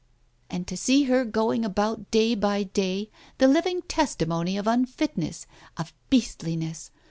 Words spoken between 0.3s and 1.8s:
And to see her going